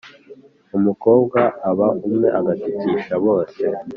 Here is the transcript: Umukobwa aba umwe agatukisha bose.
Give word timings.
Umukobwa 0.77 1.39
aba 1.69 1.87
umwe 2.07 2.27
agatukisha 2.39 3.13
bose. 3.25 3.63